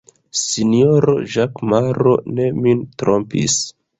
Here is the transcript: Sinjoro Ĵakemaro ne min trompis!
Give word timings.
Sinjoro 0.43 1.13
Ĵakemaro 1.33 2.15
ne 2.39 2.49
min 2.63 2.83
trompis! 3.03 3.61